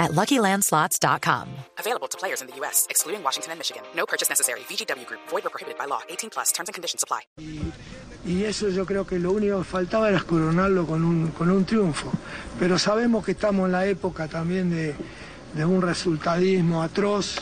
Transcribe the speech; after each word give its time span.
at 0.00 0.10
LuckyLandSlots.com. 0.12 1.46
Available 1.78 2.08
to 2.08 2.18
players 2.18 2.40
in 2.42 2.48
the 2.48 2.56
U.S., 2.62 2.86
excluding 2.90 3.22
Washington 3.22 3.52
and 3.52 3.58
Michigan. 3.60 3.82
No 3.94 4.04
purchase 4.06 4.28
necessary. 4.28 4.60
VGW 4.68 5.06
Group. 5.06 5.20
Void 5.30 5.46
or 5.46 5.50
prohibited 5.50 5.78
by 5.78 5.84
law. 5.86 6.00
18 6.08 6.30
plus. 6.30 6.50
Terms 6.52 6.68
and 6.68 6.74
conditions 6.74 7.04
apply. 7.04 7.20
y 8.26 8.44
eso 8.44 8.68
yo 8.68 8.84
creo 8.84 9.06
que 9.06 9.18
lo 9.18 9.32
único 9.32 9.58
que 9.58 9.64
faltaba 9.64 10.08
era 10.10 10.20
coronarlo 10.20 10.86
con 10.86 11.02
un, 11.04 11.28
con 11.28 11.50
un 11.50 11.64
triunfo. 11.64 12.12
Pero 12.58 12.78
sabemos 12.78 13.24
que 13.24 13.32
estamos 13.32 13.66
en 13.66 13.72
la 13.72 13.86
época 13.86 14.28
también 14.28 14.68
de, 14.70 14.94
de 15.54 15.64
un 15.64 15.80
resultadismo 15.80 16.82
atroz 16.82 17.36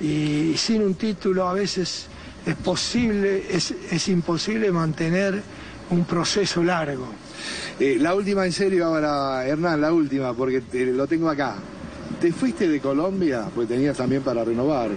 y, 0.00 0.54
sin 0.58 0.82
un 0.82 0.94
título 0.96 1.48
a 1.48 1.54
veces 1.54 2.06
es 2.44 2.54
posible, 2.56 3.46
es, 3.50 3.70
es 3.70 4.08
imposible 4.08 4.70
mantener 4.70 5.42
un 5.90 6.04
proceso 6.04 6.62
largo. 6.62 7.06
Eh, 7.80 7.96
la 7.98 8.14
última 8.14 8.44
en 8.44 8.52
serio 8.52 8.84
ahora, 8.86 9.46
Hernán, 9.46 9.80
la 9.80 9.92
última, 9.92 10.34
porque 10.34 10.60
te- 10.60 10.86
lo 10.86 11.06
tengo 11.06 11.30
acá. 11.30 11.56
¿Te 12.20 12.32
fuiste 12.32 12.68
de 12.68 12.80
Colombia? 12.80 13.46
Pues 13.54 13.68
tenías 13.68 13.96
también 13.96 14.22
para 14.22 14.44
renovar. 14.44 14.90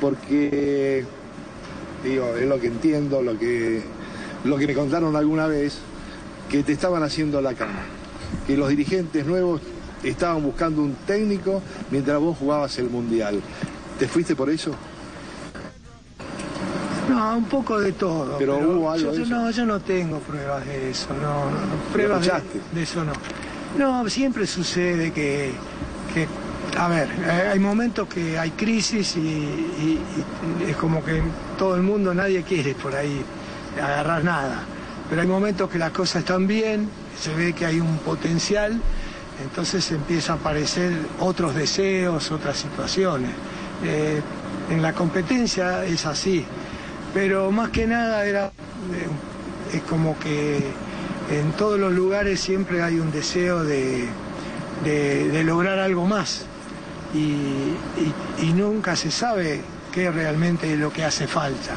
Porque, 0.00 1.04
digo, 2.02 2.34
es 2.36 2.48
lo 2.48 2.60
que 2.60 2.66
entiendo, 2.66 3.22
lo 3.22 3.38
que, 3.38 3.82
lo 4.44 4.56
que 4.56 4.66
me 4.66 4.74
contaron 4.74 5.14
alguna 5.14 5.46
vez, 5.46 5.78
que 6.50 6.62
te 6.62 6.72
estaban 6.72 7.02
haciendo 7.02 7.40
la 7.40 7.54
cama. 7.54 7.82
Que 8.46 8.56
los 8.56 8.68
dirigentes 8.68 9.24
nuevos 9.24 9.60
estaban 10.02 10.42
buscando 10.42 10.82
un 10.82 10.94
técnico 11.06 11.62
mientras 11.90 12.18
vos 12.18 12.36
jugabas 12.38 12.78
el 12.78 12.90
Mundial. 12.90 13.40
¿Te 13.98 14.08
fuiste 14.08 14.34
por 14.34 14.50
eso? 14.50 14.72
No, 17.08 17.36
un 17.38 17.44
poco 17.44 17.80
de 17.80 17.92
todo. 17.92 18.36
Pero 18.38 18.58
hubo 18.58 18.90
algo 18.90 19.06
yo, 19.06 19.12
de 19.12 19.18
yo 19.18 19.24
eso. 19.24 19.34
no, 19.34 19.50
yo 19.50 19.66
no 19.66 19.80
tengo 19.80 20.18
pruebas 20.20 20.66
de 20.66 20.90
eso, 20.90 21.08
no, 21.14 21.50
no, 21.50 21.50
no, 21.50 21.92
pruebas 21.92 22.28
de 22.74 22.82
eso 22.82 23.04
no. 23.04 23.12
No, 23.76 24.08
siempre 24.08 24.46
sucede 24.46 25.12
que, 25.12 25.52
que, 26.08 26.26
a 26.78 26.88
ver, 26.88 27.08
eh, 27.24 27.50
hay 27.52 27.58
momentos 27.58 28.08
que 28.08 28.38
hay 28.38 28.50
crisis 28.50 29.16
y, 29.16 29.98
es 30.66 30.76
como 30.76 31.04
que 31.04 31.22
todo 31.58 31.76
el 31.76 31.82
mundo, 31.82 32.14
nadie 32.14 32.42
quiere 32.42 32.74
por 32.74 32.94
ahí 32.94 33.24
agarrar 33.80 34.24
nada. 34.24 34.64
Pero 35.08 35.22
hay 35.22 35.28
momentos 35.28 35.70
que 35.70 35.78
las 35.78 35.90
cosas 35.90 36.16
están 36.20 36.46
bien, 36.46 36.88
se 37.18 37.34
ve 37.34 37.52
que 37.52 37.64
hay 37.66 37.80
un 37.80 37.98
potencial, 37.98 38.80
entonces 39.42 39.90
empieza 39.90 40.34
a 40.34 40.36
aparecer 40.36 40.92
otros 41.20 41.54
deseos, 41.54 42.30
otras 42.30 42.58
situaciones. 42.58 43.30
Eh, 43.84 44.20
en 44.70 44.82
la 44.82 44.92
competencia 44.92 45.84
es 45.84 46.04
así, 46.04 46.44
pero 47.14 47.50
más 47.50 47.70
que 47.70 47.86
nada 47.86 48.26
era 48.26 48.46
eh, 48.46 49.76
es 49.76 49.82
como 49.82 50.18
que 50.18 50.62
en 51.30 51.52
todos 51.52 51.78
los 51.78 51.92
lugares 51.92 52.40
siempre 52.40 52.82
hay 52.82 52.98
un 52.98 53.10
deseo 53.10 53.64
de, 53.64 54.08
de- 54.84 55.44
lograr 55.44 55.78
algo 55.78 56.06
más 56.06 56.42
y, 57.14 58.52
nunca 58.52 58.96
se 58.96 59.10
sabe 59.10 59.60
qué 59.92 60.10
realmente 60.10 60.72
es 60.72 60.78
lo 60.78 60.92
que 60.92 61.04
hace 61.04 61.26
falta. 61.26 61.74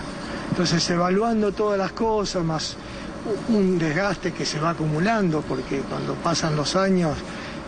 Entonces 0.50 0.90
evaluando 0.90 1.52
todas 1.52 1.78
las 1.78 1.92
cosas, 1.94 2.44
más 2.44 2.76
un 3.50 3.78
desgaste 3.78 4.34
que 4.34 4.46
se 4.46 4.60
va 4.60 4.72
acumulando, 4.72 5.42
porque 5.42 5.80
cuando 5.80 6.16
pasan 6.16 6.56
los 6.56 6.76
años 6.76 7.16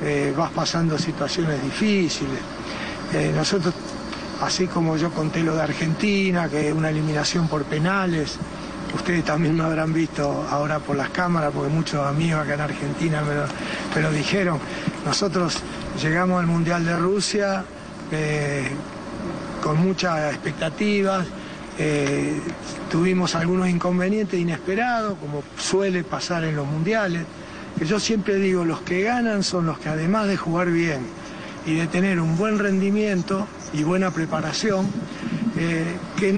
eh, 0.02 0.34
vas 0.36 0.52
pasando 0.52 0.98
situaciones 0.98 1.62
difíciles. 1.64 2.40
Eh, 3.14 3.32
nosotros, 3.36 3.74
así 4.42 4.68
como 4.68 4.98
yo 4.98 5.12
conté 5.12 5.44
lo 5.44 5.56
de 5.56 5.62
Argentina, 5.62 6.50
que 6.50 6.74
una 6.74 6.90
eliminación 6.90 7.48
por 7.48 7.64
penales, 7.64 8.38
ustedes 9.04 9.26
también 9.26 9.58
me 9.58 9.66
habrán 9.66 9.92
visto 9.92 10.48
ahora 10.50 10.80
por 10.80 10.96
las 10.96 11.10
cámaras, 11.10 11.52
porque 11.54 11.70
muchos 11.70 12.08
amigos 12.08 12.40
acá 12.40 12.54
en 12.54 12.62
Argentina 12.62 13.22
me 13.22 13.36
lo, 13.36 13.44
me 13.94 14.02
lo 14.02 14.12
dijeron. 14.14 14.60
Nosotros 15.06 15.60
llegamos 16.02 16.40
al 16.40 16.48
Mundial 16.48 16.86
de 16.86 16.96
Rusia 16.96 17.66
eh, 18.14 18.70
con 19.62 19.78
muchas 19.86 20.34
expectativas. 20.34 21.28
eh, 21.78 22.40
tuvimos 22.90 23.36
algunos 23.36 23.68
inconvenientes 23.68 24.40
inesperados, 24.40 25.18
como 25.20 25.44
suele 25.58 26.06
pasar 26.06 26.46
en 26.46 26.56
los 26.56 26.66
mundiales. 26.66 27.24
Que 27.78 27.86
yo 27.86 28.00
siempre 28.00 28.36
digo, 28.36 28.64
los 28.64 28.80
que 28.84 29.02
ganan 29.02 29.44
son 29.44 29.66
los 29.66 29.80
que 29.80 29.90
además 29.90 30.28
de 30.28 30.38
jugar 30.38 30.70
bien 30.72 31.02
y 31.66 31.76
de 31.76 31.88
tener 31.88 32.22
un 32.22 32.38
buen 32.38 32.58
rendimiento 32.58 33.48
y 33.74 33.84
buena 33.84 34.12
preparación, 34.12 34.88
eh, 35.58 35.84
que 36.18 36.38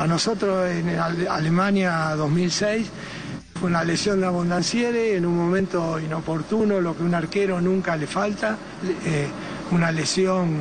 A 0.00 0.06
nosotros 0.06 0.66
en 0.70 0.88
Ale- 0.98 1.28
Alemania 1.28 2.14
2006 2.16 2.86
fue 3.60 3.68
una 3.68 3.84
lesión 3.84 4.18
de 4.20 4.26
abundanciere 4.26 5.14
en 5.14 5.26
un 5.26 5.36
momento 5.36 6.00
inoportuno, 6.00 6.80
lo 6.80 6.96
que 6.96 7.02
un 7.02 7.14
arquero 7.14 7.60
nunca 7.60 7.96
le 7.96 8.06
falta, 8.06 8.56
eh, 9.04 9.28
una 9.70 9.92
lesión 9.92 10.56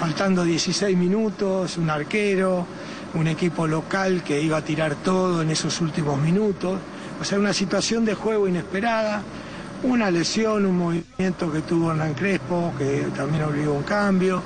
faltando 0.00 0.44
16 0.44 0.96
minutos, 0.96 1.76
un 1.76 1.90
arquero, 1.90 2.66
un 3.12 3.26
equipo 3.26 3.66
local 3.66 4.22
que 4.24 4.40
iba 4.40 4.56
a 4.56 4.62
tirar 4.62 4.94
todo 4.94 5.42
en 5.42 5.50
esos 5.50 5.82
últimos 5.82 6.18
minutos, 6.18 6.78
o 7.20 7.24
sea, 7.24 7.38
una 7.38 7.52
situación 7.52 8.06
de 8.06 8.14
juego 8.14 8.48
inesperada, 8.48 9.20
una 9.82 10.10
lesión, 10.10 10.64
un 10.64 10.78
movimiento 10.78 11.52
que 11.52 11.60
tuvo 11.60 11.90
Hernán 11.90 12.14
Crespo, 12.14 12.72
que 12.78 13.08
también 13.14 13.44
obligó 13.44 13.74
un 13.74 13.82
cambio, 13.82 14.42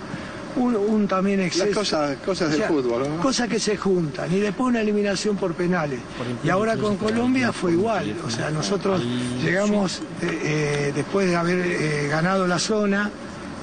un, 0.58 0.76
un 0.76 1.08
también 1.08 1.40
exceso. 1.40 1.78
cosas- 1.80 2.16
cosas 2.24 2.50
del 2.50 2.62
fútbol, 2.64 3.08
¿no? 3.08 3.22
Cosas 3.22 3.48
que 3.48 3.58
se 3.60 3.76
juntan, 3.76 4.32
y 4.32 4.38
después 4.40 4.68
una 4.68 4.80
eliminación 4.80 5.36
por 5.36 5.54
penales. 5.54 6.00
Y 6.44 6.48
ahora 6.50 6.76
con 6.76 6.96
Colombia 6.96 7.52
fue 7.52 7.72
igual, 7.72 8.14
o 8.26 8.30
sea, 8.30 8.50
nosotros 8.50 9.02
llegamos 9.42 10.02
eh, 10.22 10.40
eh, 10.42 10.92
después 10.94 11.26
de 11.28 11.36
haber 11.36 11.58
eh, 11.58 12.08
ganado 12.08 12.46
la 12.46 12.58
zona, 12.58 13.10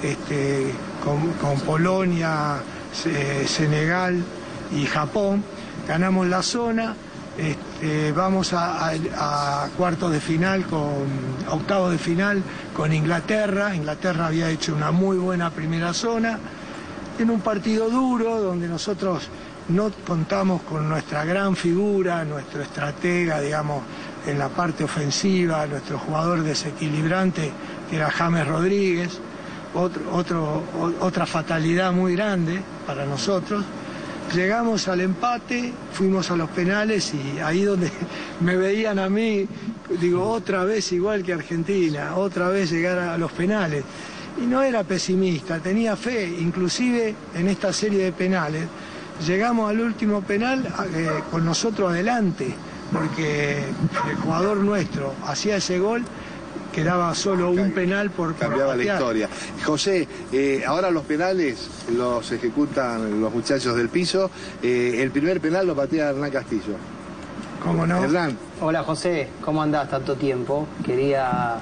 este, 0.03 0.71
con, 1.03 1.31
con 1.33 1.59
Polonia, 1.61 2.57
Se- 2.93 3.47
Senegal 3.47 4.23
y 4.75 4.85
Japón, 4.85 5.43
ganamos 5.87 6.27
la 6.27 6.41
zona, 6.41 6.95
este, 7.37 8.11
vamos 8.13 8.53
a, 8.53 8.87
a- 8.89 9.63
a 9.65 9.67
cuartos 9.77 10.11
de 10.13 10.21
final, 10.21 10.63
con 10.65 10.85
octavos 11.51 11.91
de 11.91 11.97
final 11.97 12.41
con 12.73 12.93
Inglaterra, 12.93 13.75
Inglaterra 13.75 14.27
había 14.27 14.49
hecho 14.49 14.73
una 14.75 14.91
muy 14.91 15.17
buena 15.17 15.49
primera 15.49 15.93
zona, 15.93 16.39
en 17.19 17.29
un 17.29 17.39
partido 17.41 17.89
duro 17.89 18.41
donde 18.41 18.67
nosotros 18.67 19.29
no 19.69 19.91
contamos 20.05 20.61
con 20.63 20.87
nuestra 20.87 21.25
gran 21.25 21.55
figura, 21.55 22.23
nuestro 22.25 22.61
estratega, 22.61 23.41
digamos, 23.41 23.83
en 24.27 24.37
la 24.37 24.49
parte 24.49 24.83
ofensiva, 24.83 25.65
nuestro 25.65 25.97
jugador 25.97 26.43
desequilibrante, 26.43 27.51
que 27.89 27.95
era 27.95 28.09
James 28.11 28.47
Rodríguez, 28.47 29.19
otro, 29.73 30.63
otra 30.99 31.25
fatalidad 31.25 31.91
muy 31.91 32.15
grande 32.15 32.61
para 32.85 33.05
nosotros. 33.05 33.63
Llegamos 34.33 34.87
al 34.87 35.01
empate, 35.01 35.71
fuimos 35.93 36.31
a 36.31 36.35
los 36.35 36.49
penales 36.49 37.13
y 37.13 37.39
ahí 37.39 37.63
donde 37.63 37.91
me 38.41 38.57
veían 38.57 38.99
a 38.99 39.09
mí, 39.09 39.47
digo, 40.01 40.27
otra 40.27 40.63
vez 40.63 40.91
igual 40.91 41.23
que 41.23 41.33
Argentina, 41.33 42.15
otra 42.15 42.49
vez 42.49 42.71
llegar 42.71 42.97
a 42.99 43.17
los 43.17 43.31
penales. 43.31 43.83
Y 44.41 44.45
no 44.45 44.61
era 44.61 44.83
pesimista, 44.83 45.59
tenía 45.59 45.95
fe, 45.95 46.27
inclusive 46.27 47.15
en 47.35 47.47
esta 47.47 47.71
serie 47.71 48.03
de 48.03 48.11
penales. 48.11 48.65
Llegamos 49.25 49.69
al 49.69 49.79
último 49.79 50.21
penal 50.21 50.65
eh, 50.93 51.09
con 51.31 51.45
nosotros 51.45 51.89
adelante, 51.89 52.53
porque 52.91 53.59
el 54.09 54.15
jugador 54.17 54.57
nuestro 54.57 55.13
hacía 55.25 55.55
ese 55.55 55.79
gol 55.79 56.03
quedaba 56.75 57.15
solo 57.15 57.51
un 57.51 57.71
penal 57.71 58.11
por, 58.11 58.33
por 58.33 58.49
Cambiaba 58.49 58.75
la 58.75 58.83
historia. 58.83 59.29
José, 59.63 60.05
eh, 60.33 60.63
ahora 60.67 60.91
los 60.91 61.05
penales 61.05 61.69
los 61.95 62.29
ejecutan 62.33 63.21
los 63.21 63.33
muchachos 63.33 63.77
del 63.77 63.87
piso. 63.87 64.29
Eh, 64.61 64.97
el 64.99 65.11
primer 65.11 65.39
penal 65.39 65.65
lo 65.65 65.73
patea 65.73 66.09
Hernán 66.09 66.31
Castillo. 66.31 66.75
¿Cómo 67.63 67.87
no? 67.87 68.03
Hernán, 68.03 68.37
Hola 68.61 68.83
José, 68.83 69.29
¿cómo 69.41 69.63
andás 69.63 69.89
tanto 69.89 70.15
tiempo? 70.15 70.67
Quería 70.85 71.55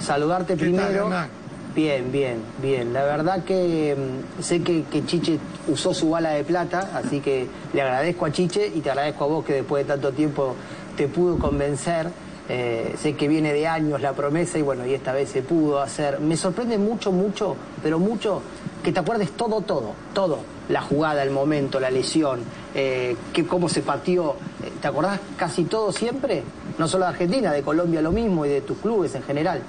saludarte 0.00 0.56
¿Qué 0.56 0.64
tal, 0.64 0.74
primero. 0.74 1.04
Hernán? 1.04 1.28
Bien, 1.74 2.12
bien, 2.12 2.42
bien. 2.62 2.92
La 2.92 3.04
verdad 3.04 3.44
que 3.44 3.96
mm, 3.96 4.42
sé 4.42 4.62
que, 4.62 4.84
Chiche 5.06 5.38
usó 5.68 5.92
su 5.92 6.10
bala 6.10 6.30
de 6.30 6.44
plata, 6.44 6.90
así 6.94 7.20
que 7.20 7.46
le 7.72 7.82
agradezco 7.82 8.26
a 8.26 8.32
Chiche 8.32 8.70
y 8.74 8.80
te 8.80 8.90
agradezco 8.90 9.24
a 9.24 9.26
vos 9.26 9.44
que 9.44 9.54
después 9.54 9.86
de 9.86 9.92
tanto 9.92 10.12
tiempo 10.12 10.54
te 10.96 11.08
pudo 11.08 11.38
convencer. 11.38 12.08
Eh, 12.46 12.94
sé 12.98 13.14
que 13.16 13.26
viene 13.26 13.54
de 13.54 13.66
años 13.66 14.02
la 14.02 14.12
promesa 14.12 14.58
y 14.58 14.62
bueno, 14.62 14.84
y 14.84 14.92
esta 14.92 15.12
vez 15.12 15.30
se 15.30 15.42
pudo 15.42 15.80
hacer. 15.80 16.20
Me 16.20 16.36
sorprende 16.36 16.76
mucho, 16.78 17.10
mucho, 17.10 17.56
pero 17.82 17.98
mucho 17.98 18.42
que 18.82 18.92
te 18.92 19.00
acuerdes 19.00 19.32
todo, 19.32 19.62
todo, 19.62 19.92
todo. 20.12 20.38
La 20.68 20.82
jugada, 20.82 21.22
el 21.22 21.30
momento, 21.30 21.80
la 21.80 21.90
lesión, 21.90 22.40
eh, 22.74 23.16
que, 23.32 23.46
cómo 23.46 23.68
se 23.68 23.80
pateó. 23.80 24.36
Eh, 24.62 24.72
¿Te 24.80 24.88
acordás 24.88 25.20
casi 25.36 25.64
todo 25.64 25.90
siempre? 25.90 26.42
No 26.78 26.86
solo 26.86 27.04
de 27.06 27.10
Argentina, 27.12 27.52
de 27.52 27.62
Colombia 27.62 28.02
lo 28.02 28.12
mismo 28.12 28.44
y 28.44 28.50
de 28.50 28.60
tus 28.60 28.78
clubes 28.78 29.14
en 29.14 29.22
general. 29.22 29.62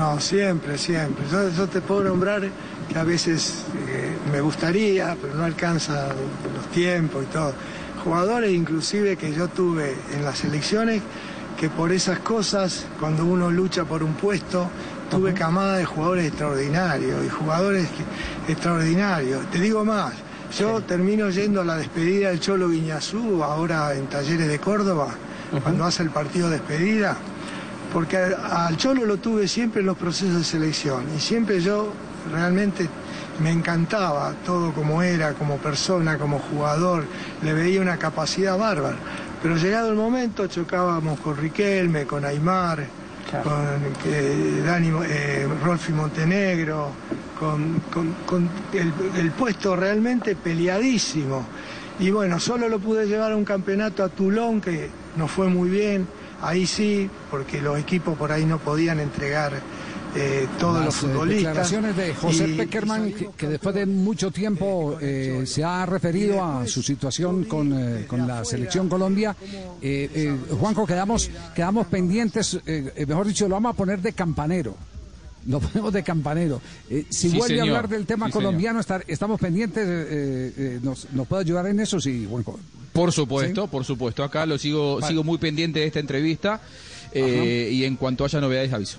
No, 0.00 0.18
siempre, 0.18 0.78
siempre. 0.78 1.26
Yo, 1.30 1.50
yo 1.50 1.66
te 1.68 1.82
puedo 1.82 2.04
nombrar 2.04 2.48
que 2.90 2.98
a 2.98 3.04
veces 3.04 3.64
eh, 3.86 4.16
me 4.32 4.40
gustaría, 4.40 5.14
pero 5.20 5.34
no 5.34 5.44
alcanza 5.44 6.08
los 6.54 6.66
tiempos 6.72 7.24
y 7.24 7.26
todo. 7.26 7.52
Jugadores 8.02 8.50
inclusive 8.50 9.18
que 9.18 9.34
yo 9.34 9.48
tuve 9.48 9.94
en 10.16 10.24
las 10.24 10.42
elecciones, 10.42 11.02
que 11.58 11.68
por 11.68 11.92
esas 11.92 12.18
cosas, 12.20 12.86
cuando 12.98 13.26
uno 13.26 13.50
lucha 13.50 13.84
por 13.84 14.02
un 14.02 14.14
puesto, 14.14 14.70
tuve 15.10 15.34
camada 15.34 15.76
de 15.76 15.84
jugadores 15.84 16.28
extraordinarios 16.28 17.26
y 17.26 17.28
jugadores 17.28 17.86
que- 17.90 18.52
extraordinarios. 18.52 19.50
Te 19.50 19.60
digo 19.60 19.84
más, 19.84 20.14
yo 20.58 20.80
termino 20.80 21.28
yendo 21.28 21.60
a 21.60 21.64
la 21.64 21.76
despedida 21.76 22.30
del 22.30 22.40
Cholo 22.40 22.70
Guiñazú, 22.70 23.44
ahora 23.44 23.92
en 23.94 24.06
Talleres 24.06 24.48
de 24.48 24.58
Córdoba, 24.60 25.08
cuando 25.62 25.84
hace 25.84 26.02
el 26.04 26.08
partido 26.10 26.48
de 26.48 26.56
despedida 26.56 27.18
porque 27.92 28.16
al, 28.16 28.76
Cholo 28.76 29.04
lo 29.04 29.16
tuve 29.18 29.48
siempre 29.48 29.80
en 29.80 29.86
los 29.86 29.96
procesos 29.96 30.36
de 30.38 30.44
selección 30.44 31.04
y 31.16 31.20
siempre 31.20 31.60
yo 31.60 31.92
realmente 32.32 32.88
me 33.42 33.50
encantaba 33.50 34.34
todo 34.44 34.72
como 34.72 35.02
era, 35.02 35.32
como 35.32 35.56
persona, 35.56 36.18
como 36.18 36.38
jugador, 36.38 37.04
le 37.42 37.52
veía 37.54 37.80
una 37.80 37.96
capacidad 37.96 38.58
bárbara. 38.58 38.96
Pero 39.42 39.56
llegado 39.56 39.88
el 39.88 39.96
momento 39.96 40.46
chocábamos 40.46 41.18
con 41.20 41.36
Riquelme, 41.36 42.04
con 42.06 42.24
Aymar, 42.24 42.84
Claro. 43.30 43.44
con 43.48 44.12
eh, 44.12 44.62
Dani, 44.66 44.90
eh, 45.08 45.46
Rolfi 45.64 45.92
Montenegro, 45.92 46.88
con, 47.38 47.80
con- 47.92 48.14
con 48.26 48.48
el, 48.72 48.92
el 49.16 49.30
puesto 49.30 49.74
realmente 49.76 50.34
peleadísimo. 50.36 51.46
Y 52.00 52.10
bueno, 52.10 52.38
solo 52.40 52.68
lo 52.68 52.78
pude 52.80 53.06
llevar 53.06 53.32
a 53.32 53.36
un 53.36 53.44
campeonato 53.44 54.02
a 54.04 54.08
Toulon 54.08 54.60
que 54.60 54.90
nos 55.16 55.30
fue 55.30 55.48
muy 55.48 55.70
bien. 55.70 56.06
Ahí 56.42 56.66
sí, 56.66 57.08
porque 57.30 57.60
los 57.60 57.78
equipos 57.78 58.16
por 58.16 58.32
ahí 58.32 58.44
no 58.46 58.58
podían 58.58 58.98
entregar 59.00 59.52
eh, 60.16 60.48
todos 60.58 60.84
los 60.84 60.86
Las, 60.86 61.04
eh, 61.04 61.06
futbolistas. 61.06 61.44
declaraciones 61.44 61.96
de 61.96 62.14
José 62.14 62.48
Y- 62.48 62.56
Peckerman, 62.56 63.12
que, 63.12 63.28
que 63.36 63.46
después 63.46 63.74
de 63.74 63.86
mucho 63.86 64.30
tiempo 64.30 64.96
eh, 65.00 65.42
se 65.46 65.62
ha 65.62 65.86
referido 65.86 66.42
a 66.44 66.66
su 66.66 66.82
situación 66.82 67.44
con, 67.44 67.72
eh, 67.72 68.06
con 68.08 68.26
la 68.26 68.44
selección 68.44 68.88
Colombia. 68.88 69.36
Eh, 69.80 70.10
eh, 70.12 70.36
Juanjo, 70.58 70.86
quedamos, 70.86 71.30
quedamos 71.54 71.86
pendientes, 71.86 72.54
eh, 72.66 72.92
eh, 72.96 73.06
mejor 73.06 73.26
dicho, 73.26 73.46
lo 73.48 73.54
vamos 73.54 73.74
a 73.74 73.76
poner 73.76 74.00
de 74.00 74.12
campanero. 74.12 74.74
Lo 75.46 75.58
ponemos 75.60 75.92
de 75.92 76.02
campanero. 76.02 76.60
Eh, 76.88 77.04
si 77.08 77.30
Sí, 77.30 77.36
vuelve 77.38 77.56
señor. 77.56 77.68
a 77.74 77.78
hablar 77.78 77.88
del 77.88 78.06
tema 78.06 78.26
Sí, 78.26 78.32
colombiano, 78.32 78.80
estar- 78.80 79.04
estamos 79.08 79.40
pendientes. 79.40 79.84
eh, 79.86 80.52
eh, 80.56 80.80
nos, 80.82 81.10
¿Nos 81.12 81.26
puede 81.26 81.42
ayudar 81.42 81.66
en 81.66 81.80
eso? 81.80 82.00
Sí, 82.00 82.26
Juanjo. 82.28 82.58
Por 82.92 83.12
supuesto, 83.12 83.66
por 83.68 83.84
supuesto. 83.84 84.22
Acá 84.24 84.44
lo 84.46 84.58
sigo, 84.58 84.96
Vale. 84.96 85.06
sigo 85.06 85.24
muy 85.24 85.38
pendiente 85.38 85.80
de 85.80 85.86
esta 85.86 86.00
entrevista. 86.00 86.60
eh, 87.12 87.70
y 87.72 87.84
en 87.84 87.96
cuanto 87.96 88.24
haya 88.24 88.40
novedades, 88.40 88.72
aviso. 88.72 88.98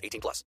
18 0.01 0.19
plus. 0.21 0.43